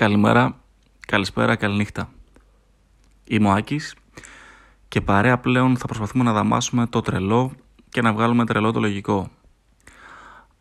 [0.00, 0.60] Καλημέρα,
[1.06, 2.12] καλησπέρα, καληνύχτα.
[3.24, 3.94] Είμαι ο Άκης
[4.88, 7.52] και παρέα πλέον θα προσπαθούμε να δαμάσουμε το τρελό
[7.88, 9.30] και να βγάλουμε τρελό το λογικό.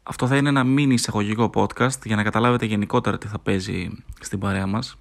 [0.04, 3.89] Αυτό θα είναι ένα μίνι εισαγωγικό podcast για να καταλάβετε γενικότερα τι θα παίζει
[4.20, 4.97] στην παρέα μας.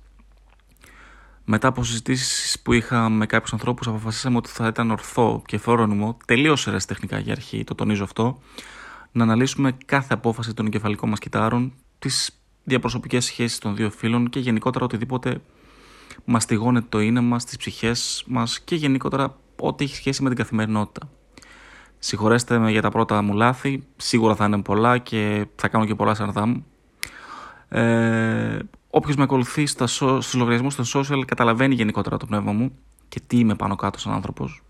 [1.44, 6.16] Μετά από συζητήσεις που είχα με κάποιους ανθρώπους, αποφασίσαμε ότι θα ήταν ορθό και φρόνιμο,
[6.26, 8.38] τελείως τεχνικά για αρχή, το τονίζω αυτό,
[9.12, 12.32] να αναλύσουμε κάθε απόφαση των εγκεφαλικών μας κυτάρων, τις
[12.68, 15.40] διαπροσωπικές σχέσεις των δύο φίλων και γενικότερα οτιδήποτε
[16.24, 21.08] μαστιγώνεται το είναι μας, τις ψυχές μας και γενικότερα ό,τι έχει σχέση με την καθημερινότητα.
[21.98, 25.94] Συγχωρέστε με για τα πρώτα μου λάθη, σίγουρα θα είναι πολλά και θα κάνω και
[25.94, 26.64] πολλά σαρδά μου.
[27.68, 28.58] Ε,
[28.90, 33.38] Όποιος με ακολουθεί στα, στους λογαριασμούς των social καταλαβαίνει γενικότερα το πνεύμα μου και τι
[33.38, 34.62] είμαι πάνω κάτω σαν άνθρωπος.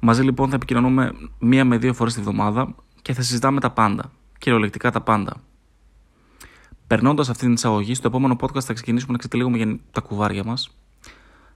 [0.00, 4.10] Μαζί λοιπόν θα επικοινωνούμε μία με δύο φορές τη βδομάδα και θα συζητάμε τα πάντα,
[4.38, 5.36] κυριολεκτικά τα πάντα.
[6.86, 10.76] Περνώντας αυτή την εισαγωγή, στο επόμενο podcast θα ξεκινήσουμε να ξετυλίγουμε για τα κουβάρια μας.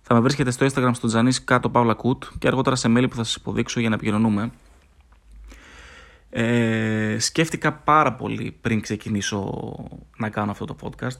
[0.03, 3.17] Θα με βρίσκετε στο Instagram στο Τζανίς κάτω Παύλα Κουτ και αργότερα σε μέλη που
[3.17, 4.51] θα σας υποδείξω για να επικοινωνούμε.
[6.31, 9.75] Ε, σκέφτηκα πάρα πολύ πριν ξεκινήσω
[10.17, 11.19] να κάνω αυτό το podcast.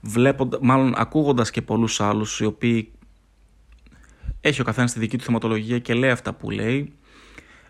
[0.00, 2.92] Βλέποντα, μάλλον ακούγοντας και πολλούς άλλους οι οποίοι
[4.40, 6.92] έχει ο καθένας τη δική του θεματολογία και λέει αυτά που λέει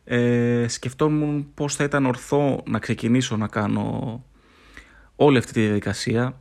[0.04, 4.24] ε, σκεφτόμουν πώς θα ήταν ορθό να ξεκινήσω να κάνω
[5.16, 6.40] όλη αυτή τη διαδικασία.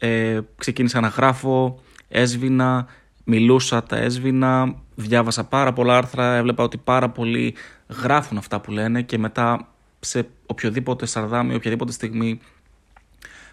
[0.00, 2.86] Ε, ξεκίνησα να γράφω, έσβηνα,
[3.24, 7.54] μιλούσα, τα έσβηνα, διάβασα πάρα πολλά άρθρα, έβλεπα ότι πάρα πολλοί
[8.02, 9.68] γράφουν αυτά που λένε και μετά
[10.00, 12.40] σε οποιοδήποτε σαρδάμι, οποιαδήποτε στιγμή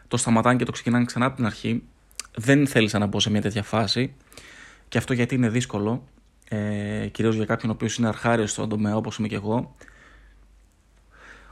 [0.08, 1.84] το σταματάνε και το ξεκινάνε ξανά από την αρχή.
[2.36, 4.14] Δεν θέλησα να μπω σε μια τέτοια φάση
[4.88, 6.04] και αυτό γιατί είναι δύσκολο,
[6.50, 9.76] ε, κυρίως για κάποιον ο οποίος είναι αρχάριος στον τομέα όπως είμαι και εγώ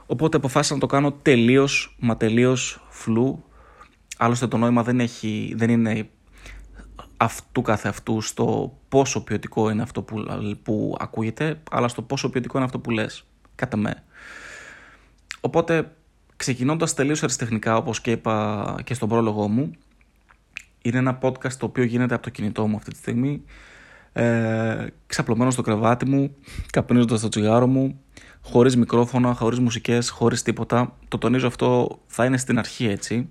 [0.06, 3.44] Οπότε αποφάσισα να το κάνω τελείως μα τελείως φλού.
[4.16, 6.08] Άλλωστε το νόημα δεν, έχει, δεν είναι
[7.16, 10.24] αυτού καθε αυτού στο πόσο ποιοτικό είναι αυτό που,
[10.62, 14.02] που ακούγεται, αλλά στο πόσο ποιοτικό είναι αυτό που λες, κατά με.
[15.40, 15.90] Οπότε,
[16.36, 19.70] ξεκινώντας τελείως αριστεχνικά, όπως και είπα και στον πρόλογο μου,
[20.82, 23.42] είναι ένα podcast το οποίο γίνεται από το κινητό μου αυτή τη στιγμή,
[24.12, 26.36] ε, ξαπλωμένος στο κρεβάτι μου,
[26.70, 28.00] καπνίζοντας το τσιγάρο μου,
[28.44, 30.96] χωρίς μικρόφωνα, χωρίς μουσικές, χωρίς τίποτα.
[31.08, 33.28] Το τονίζω αυτό θα είναι στην αρχή έτσι.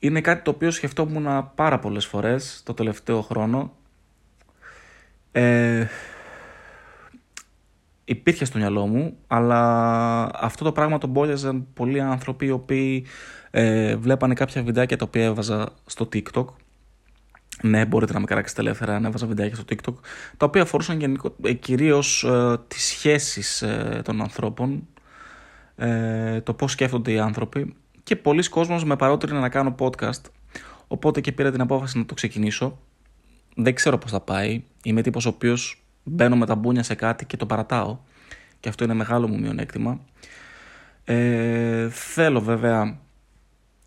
[0.00, 3.72] Είναι κάτι το οποίο σκεφτόμουν πάρα πολλές φορές το τελευταίο χρόνο.
[5.32, 5.86] Ε,
[8.04, 13.06] υπήρχε στο μυαλό μου, αλλά αυτό το πράγμα τον μπόλιαζαν πολλοί άνθρωποι οι οποίοι
[13.50, 16.44] ε, βλέπανε κάποια βιντεάκια τα οποία έβαζα στο TikTok
[17.62, 19.94] ναι, μπορείτε να με καράξετε ελεύθερα, ανέβαζα βιντεάκια στο TikTok,
[20.36, 24.86] τα οποία αφορούσαν γενικο, ε, κυρίως ε, τις σχέσεις ε, των ανθρώπων,
[25.76, 27.76] ε, το πώς σκέφτονται οι άνθρωποι.
[28.02, 30.22] Και πολλοί κόσμος με παρότρινε να κάνω podcast,
[30.88, 32.78] οπότε και πήρα την απόφαση να το ξεκινήσω.
[33.56, 37.24] Δεν ξέρω πώς θα πάει, είμαι τύπος ο οποίος μπαίνω με τα μπούνια σε κάτι
[37.24, 37.98] και το παρατάω.
[38.60, 40.00] Και αυτό είναι μεγάλο μου μειονέκτημα.
[41.04, 42.98] Ε, θέλω βέβαια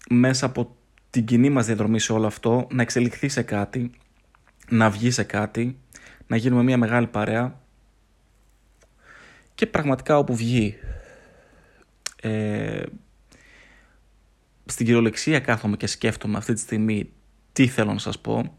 [0.10, 0.77] μέσα από
[1.18, 3.92] την κοινή μας διαδρομή σε όλο αυτό, να εξελιχθεί σε κάτι,
[4.70, 5.78] να βγει σε κάτι,
[6.28, 7.60] να γίνουμε μια μεγάλη παρέα
[9.56, 10.76] και πραγματικά όπου βγει.
[12.22, 12.84] Ε,
[14.66, 17.10] στην κυριολεξία κάθομαι και σκέφτομαι αυτή τη στιγμή
[17.54, 18.58] τι θέλω να σας πω.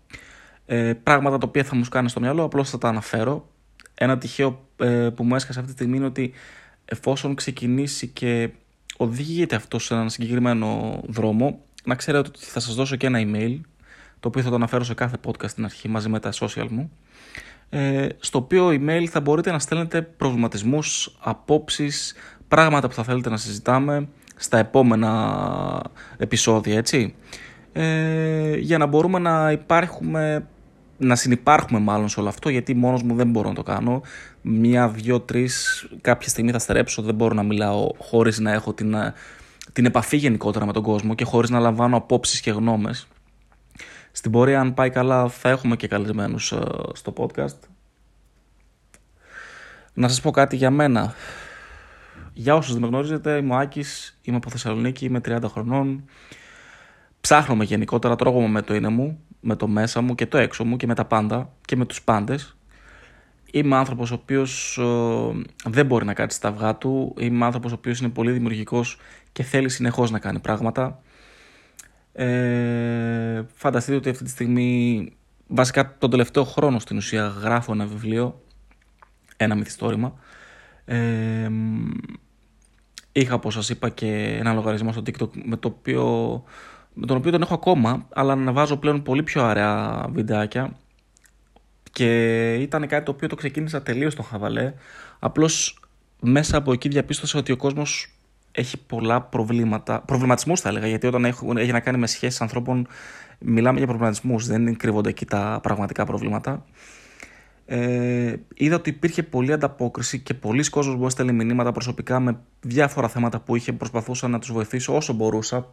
[0.66, 3.48] Ε, πράγματα τα οποία θα μου σκάνε στο μυαλό, απλώς θα τα αναφέρω.
[3.94, 6.32] Ένα τυχαίο ε, που μου έσκασε αυτή τη στιγμή είναι ότι
[6.84, 8.50] εφόσον ξεκινήσει και
[8.96, 13.60] οδηγείται αυτό σε έναν συγκεκριμένο δρόμο, να ξέρετε ότι θα σας δώσω και ένα email,
[14.20, 16.90] το οποίο θα το αναφέρω σε κάθε podcast στην αρχή μαζί με τα social μου,
[17.68, 22.14] ε, στο οποίο email θα μπορείτε να στέλνετε προβληματισμούς, απόψεις,
[22.48, 25.82] πράγματα που θα θέλετε να συζητάμε στα επόμενα
[26.16, 27.14] επεισόδια, έτσι.
[27.72, 30.46] Ε, για να μπορούμε να υπάρχουμε
[30.98, 34.02] να συνεπάρχουμε μάλλον σε όλο αυτό γιατί μόνος μου δεν μπορώ να το κάνω
[34.42, 38.94] μία, δυο, τρεις κάποια στιγμή θα στερέψω δεν μπορώ να μιλάω χωρίς να έχω την
[39.78, 43.06] την επαφή γενικότερα με τον κόσμο και χωρίς να λαμβάνω απόψεις και γνώμες.
[44.12, 46.60] Στην πορεία αν πάει καλά θα έχουμε και καλεσμένους ε,
[46.92, 47.58] στο podcast.
[49.94, 51.14] Να σας πω κάτι για μένα.
[52.32, 56.04] Για όσους δεν με γνωρίζετε, είμαι ο Άκης, είμαι από Θεσσαλονίκη, είμαι 30 χρονών.
[57.20, 60.76] Ψάχνομαι γενικότερα, τρώγομαι με το είναι μου, με το μέσα μου και το έξω μου
[60.76, 62.56] και με τα πάντα και με τους πάντες.
[63.52, 67.14] Είμαι άνθρωπος ο οποίος ε, δεν μπορεί να κάτσει στα αυγά του.
[67.18, 68.98] Είμαι άνθρωπος ο οποίος είναι πολύ δημιουργικός
[69.32, 71.02] και θέλει συνεχώς να κάνει πράγματα.
[72.12, 75.12] Ε, φανταστείτε ότι αυτή τη στιγμή,
[75.46, 78.42] βασικά τον τελευταίο χρόνο στην ουσία γράφω ένα βιβλίο,
[79.36, 80.12] ένα μυθιστόρημα.
[80.84, 81.50] Ε,
[83.12, 86.44] είχα όπως σας είπα και ένα λογαριασμό στο TikTok με το οποίο
[86.94, 90.76] με τον οποίο τον έχω ακόμα, αλλά ανεβάζω πλέον πολύ πιο αραιά βιντεάκια
[91.98, 94.72] και ήταν κάτι το οποίο το ξεκίνησα τελείως στο χαβαλέ.
[95.18, 95.80] Απλώς
[96.20, 98.12] μέσα από εκεί διαπίστωσα ότι ο κόσμος
[98.52, 101.24] έχει πολλά προβλήματα, προβληματισμούς θα έλεγα, γιατί όταν
[101.56, 102.86] έχει να κάνει με σχέσεις ανθρώπων
[103.38, 106.64] μιλάμε για προβληματισμούς, δεν κρύβονται εκεί τα πραγματικά προβλήματα.
[107.66, 113.08] Ε, είδα ότι υπήρχε πολλή ανταπόκριση και πολλοί κόσμος μου έστελνε μηνύματα προσωπικά με διάφορα
[113.08, 115.66] θέματα που είχε προσπαθούσα να τους βοηθήσω όσο μπορούσα.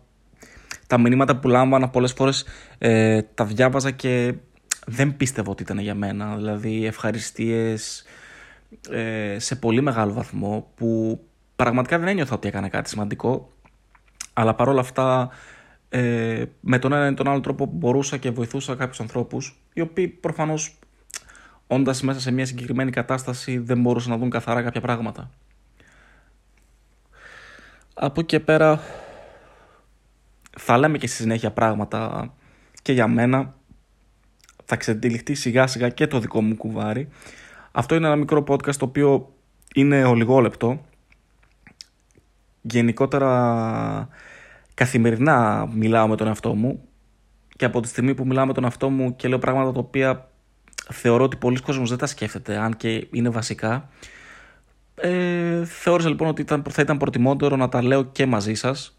[0.88, 2.46] Τα μηνύματα που λάμβανα πολλές φορές
[2.78, 4.34] ε, τα διάβαζα και
[4.86, 6.36] δεν πίστευα ότι ήταν για μένα.
[6.36, 8.06] Δηλαδή ευχαριστίες
[8.90, 11.20] ε, σε πολύ μεγάλο βαθμό που
[11.56, 13.52] πραγματικά δεν ένιωθα ότι έκανα κάτι σημαντικό.
[14.34, 15.30] Αλλά παρόλα αυτά
[15.90, 20.08] ε, με τον ένα ή τον άλλο τρόπο μπορούσα και βοηθούσα κάποιους ανθρώπους οι οποίοι
[20.08, 20.80] προφανώς
[21.68, 25.30] όντας μέσα σε μια συγκεκριμένη κατάσταση δεν μπορούσαν να δουν καθαρά κάποια πράγματα.
[27.94, 28.80] Από εκεί και πέρα
[30.58, 32.34] θα λέμε και στη συνέχεια πράγματα
[32.82, 33.56] και για μένα
[34.66, 37.08] θα ξετυλιχτεί σιγά σιγά και το δικό μου κουβάρι.
[37.72, 39.34] Αυτό είναι ένα μικρό podcast το οποίο
[39.76, 40.86] είναι ολιγόλεπτο.
[42.62, 44.10] Γενικότερα
[44.74, 46.82] καθημερινά μιλάω με τον εαυτό μου
[47.56, 50.30] και από τη στιγμή που μιλάω με τον εαυτό μου και λέω πράγματα τα οποία
[50.92, 53.90] θεωρώ ότι πολλοί κόσμος δεν τα σκέφτεται αν και είναι βασικά
[54.96, 58.98] ε, θεώρησα λοιπόν ότι ήταν, θα ήταν προτιμότερο να τα λέω και μαζί σας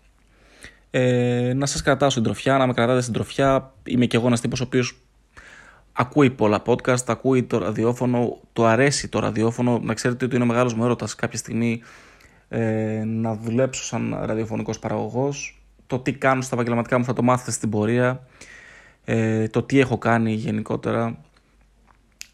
[0.91, 4.41] ε, να σας κρατάω στην τροφιά, να με κρατάτε στην τροφιά είμαι και εγώ ένας
[4.41, 5.06] τύπος ο οποίος
[5.97, 9.79] ακούει πολλά podcast, ακούει το ραδιόφωνο, του αρέσει το ραδιόφωνο.
[9.83, 11.83] Να ξέρετε ότι είναι ο μεγάλος μου έρωτας κάποια στιγμή
[12.49, 15.61] ε, να δουλέψω σαν ραδιοφωνικός παραγωγός.
[15.87, 18.27] Το τι κάνω στα επαγγελματικά μου θα το μάθετε στην πορεία.
[19.05, 21.19] Ε, το τι έχω κάνει γενικότερα.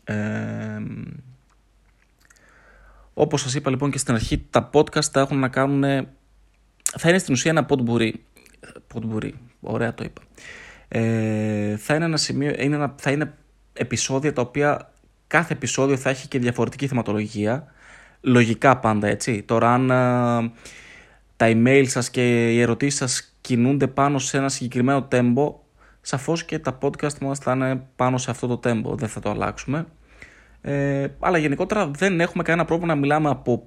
[0.05, 0.17] Ε,
[3.15, 5.82] όπως σας είπα λοιπόν και στην αρχή, τα podcast τα έχουν να κάνουν...
[6.99, 8.12] Θα είναι στην ουσία ένα potpourri.
[8.94, 9.31] Potpourri,
[9.61, 10.23] ωραία το είπα.
[10.88, 13.35] Ε, θα είναι ένα σημείο, είναι ένα, θα είναι
[13.72, 14.92] επεισόδια τα οποία
[15.26, 17.72] κάθε επεισόδιο θα έχει και διαφορετική θεματολογία.
[18.20, 19.42] Λογικά πάντα έτσι.
[19.42, 19.86] Τώρα αν
[21.36, 25.60] τα email σας και οι ερωτήσεις σας κινούνται πάνω σε ένα συγκεκριμένο τέμπο,
[26.00, 29.30] σαφώς και τα podcast μας θα είναι πάνω σε αυτό το τέμπο, δεν θα το
[29.30, 29.86] αλλάξουμε.
[30.60, 33.66] Ε, αλλά γενικότερα δεν έχουμε κανένα πρόβλημα να μιλάμε από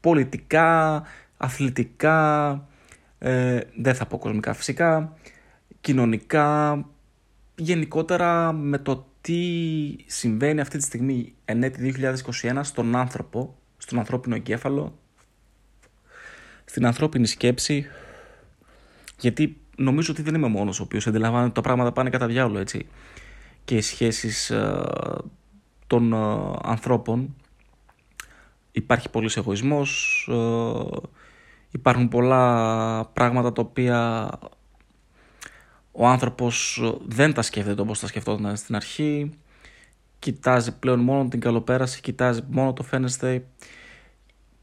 [0.00, 1.02] πολιτικά,
[1.36, 2.52] αθλητικά,
[3.18, 5.12] ε, δεν θα πω κοσμικά φυσικά,
[5.80, 6.84] κοινωνικά,
[7.56, 9.40] γενικότερα με το τι
[10.06, 11.94] συμβαίνει αυτή τη στιγμή εν έτη
[12.42, 14.98] 2021 στον άνθρωπο, στον ανθρώπινο εγκέφαλο,
[16.64, 17.86] στην ανθρώπινη σκέψη,
[19.18, 22.58] γιατί νομίζω ότι δεν είμαι μόνος ο οποίος αντιλαμβάνεται ότι τα πράγματα πάνε κατά διάολο,
[22.58, 22.86] έτσι,
[23.64, 24.82] και οι σχέσεις ε,
[25.86, 26.16] των ε,
[26.62, 27.34] ανθρώπων.
[28.72, 30.96] Υπάρχει πολύς εγωισμός, ε,
[31.70, 34.28] υπάρχουν πολλά πράγματα τα οποία
[35.96, 39.30] ο άνθρωπος δεν τα σκέφτεται όπως τα σκεφτόταν στην αρχή,
[40.18, 43.44] κοιτάζει πλέον μόνο την καλοπέραση, κοιτάζει μόνο το φαίνεστε.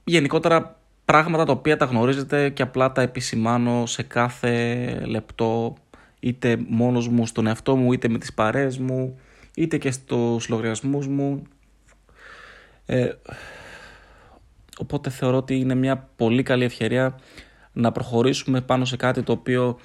[0.03, 5.75] Γενικότερα πράγματα τα οποία τα γνωρίζετε και απλά τα επισημάνω σε κάθε λεπτό
[6.19, 9.19] είτε μόνος μου στον εαυτό μου είτε με τις παρέες μου
[9.55, 11.43] είτε και στους λογαριασμούς μου
[12.85, 13.09] ε,
[14.77, 17.19] οπότε θεωρώ ότι είναι μια πολύ καλή ευκαιρία
[17.71, 19.79] να προχωρήσουμε πάνω σε κάτι το οποίο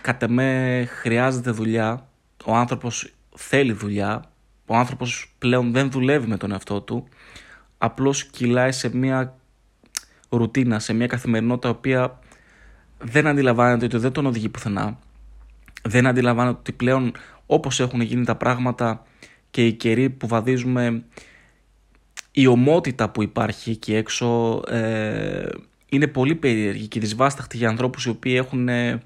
[0.00, 2.08] κατ' εμέ χρειάζεται δουλειά,
[2.44, 4.24] ο άνθρωπος θέλει δουλειά,
[4.66, 7.08] ο άνθρωπος πλέον δεν δουλεύει με τον εαυτό του,
[7.78, 9.36] απλώς κυλάει σε μια
[10.28, 12.18] ρουτίνα, σε μια καθημερινότητα η οποία
[12.98, 14.98] δεν αντιλαμβάνεται ότι δεν τον οδηγεί πουθενά.
[15.82, 17.12] Δεν αντιλαμβάνεται ότι πλέον
[17.46, 19.02] όπως έχουν γίνει τα πράγματα
[19.50, 21.04] και οι καιροί που βαδίζουμε
[22.30, 25.48] η ομότητα που υπάρχει εκεί έξω ε,
[25.88, 29.02] είναι πολύ περίεργη και δυσβάσταχτη για ανθρώπους οι οποίοι έχουν ε,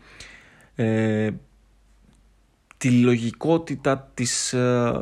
[2.83, 5.01] τη λογικότητα της ε,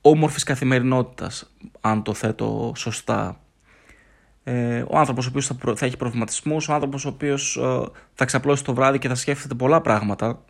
[0.00, 3.40] όμορφης καθημερινότητας, αν το θέτω σωστά.
[4.44, 7.80] Ε, ο άνθρωπος ο οποίος θα, θα έχει προβληματισμούς, ο άνθρωπος ο οποίος ε,
[8.14, 10.44] θα ξαπλώσει το βράδυ και θα σκέφτεται πολλά πράγματα,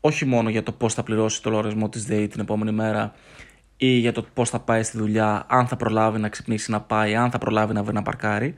[0.00, 3.14] όχι μόνο για το πώς θα πληρώσει το λογαριασμό της ΔΕΗ την επόμενη μέρα
[3.76, 7.14] ή για το πώς θα πάει στη δουλειά, αν θα προλάβει να ξυπνήσει να πάει,
[7.14, 8.54] αν θα προλάβει να βρει να παρκάρει.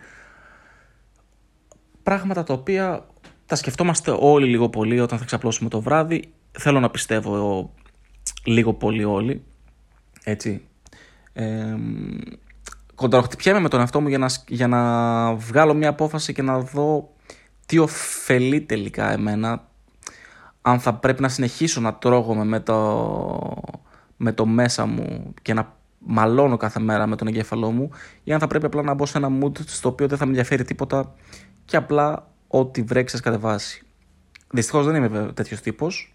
[2.02, 3.06] Πράγματα τα οποία
[3.48, 6.32] τα σκεφτόμαστε όλοι λίγο πολύ όταν θα ξαπλώσουμε το βράδυ.
[6.52, 7.70] Θέλω να πιστεύω
[8.44, 9.42] λίγο πολύ όλοι.
[10.24, 10.62] Έτσι.
[11.32, 11.76] Ε,
[12.94, 17.10] κονταροχτυπιέμαι με τον εαυτό μου για να, για να βγάλω μια απόφαση και να δω
[17.66, 19.66] τι ωφελεί τελικά εμένα.
[20.62, 23.62] Αν θα πρέπει να συνεχίσω να τρώγομαι με το,
[24.16, 27.90] με το μέσα μου και να μαλώνω κάθε μέρα με τον εγκέφαλό μου
[28.24, 30.30] ή αν θα πρέπει απλά να μπω σε ένα mood στο οποίο δεν θα με
[30.30, 31.14] ενδιαφέρει τίποτα
[31.64, 33.82] και απλά ό,τι βρέξει σας κατεβάσει.
[34.50, 36.12] Δυστυχώς δεν είμαι τέτοιος τύπος.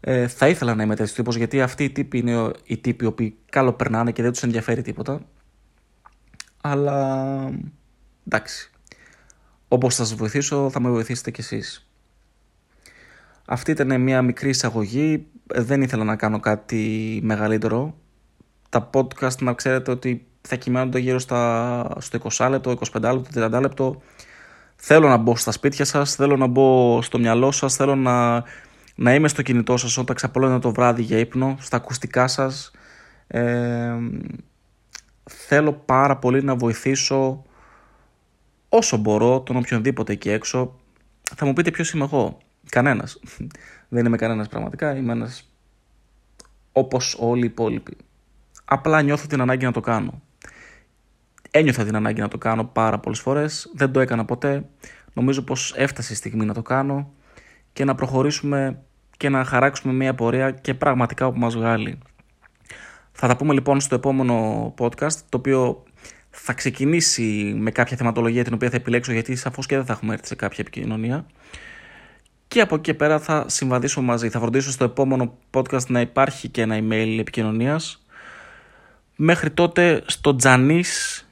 [0.00, 3.06] Ε, θα ήθελα να είμαι τέτοιος τύπος γιατί αυτοί οι τύποι είναι οι τύποι οι
[3.06, 5.20] οποίοι καλοπερνάνε και δεν τους ενδιαφέρει τίποτα.
[6.60, 7.50] Αλλά
[8.26, 8.70] εντάξει.
[9.68, 11.88] Όπως θα σας βοηθήσω, θα με βοηθήσετε κι εσείς.
[13.46, 15.26] Αυτή ήταν μια μικρή εισαγωγή.
[15.46, 17.94] Δεν ήθελα να κάνω κάτι μεγαλύτερο.
[18.68, 23.60] Τα podcast να ξέρετε ότι θα κυμαίνονται γύρω στα, στο 20 λεπτό, 25 λεπτό, 30
[23.60, 24.02] λεπτό.
[24.84, 28.44] Θέλω να μπω στα σπίτια σας, θέλω να μπω στο μυαλό σας, θέλω να,
[28.94, 32.70] να είμαι στο κινητό σας όταν ξαπλώνετε το βράδυ για ύπνο, στα ακουστικά σας.
[33.26, 33.94] Ε,
[35.24, 37.42] θέλω πάρα πολύ να βοηθήσω
[38.68, 40.78] όσο μπορώ τον οποιονδήποτε εκεί έξω.
[41.36, 42.38] Θα μου πείτε ποιος είμαι εγώ.
[42.68, 43.20] Κανένας.
[43.94, 45.50] Δεν είμαι κανένας πραγματικά, είμαι ένας
[46.72, 47.96] όπως όλοι οι υπόλοιποι.
[48.64, 50.22] Απλά νιώθω την ανάγκη να το κάνω.
[51.54, 54.64] Ένιωθα την ανάγκη να το κάνω πάρα πολλές φορές, δεν το έκανα ποτέ.
[55.12, 57.12] Νομίζω πως έφτασε η στιγμή να το κάνω
[57.72, 58.82] και να προχωρήσουμε
[59.16, 61.98] και να χαράξουμε μια πορεία και πραγματικά όπου μας βγάλει.
[63.12, 65.82] Θα τα πούμε λοιπόν στο επόμενο podcast, το οποίο
[66.30, 70.12] θα ξεκινήσει με κάποια θεματολογία την οποία θα επιλέξω γιατί σαφώς και δεν θα έχουμε
[70.12, 71.26] έρθει σε κάποια επικοινωνία.
[72.48, 74.28] Και από εκεί και πέρα θα συμβαδίσω μαζί.
[74.28, 78.04] Θα φροντίσω στο επόμενο podcast να υπάρχει και ένα email επικοινωνίας.
[79.16, 81.26] Μέχρι τότε στο Τζανής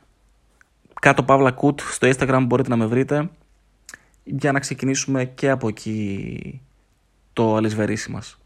[1.00, 3.30] κάτω Παύλα Κουτ στο Instagram μπορείτε να με βρείτε
[4.24, 6.60] για να ξεκινήσουμε και από εκεί
[7.32, 8.38] το αλυσβερίσι μας.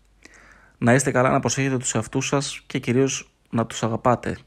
[0.78, 4.38] Να είστε καλά, να προσέχετε τους εαυτούς σας και κυρίως να τους αγαπάτε.